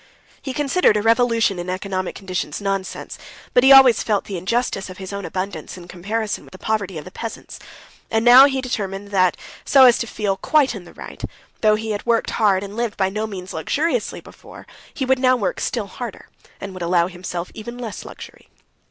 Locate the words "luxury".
18.03-18.49